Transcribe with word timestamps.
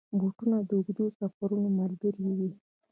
بوټونه 0.19 0.57
د 0.67 0.69
اوږدو 0.77 1.05
سفرونو 1.19 1.67
ملګري 1.79 2.29
وي. 2.37 2.49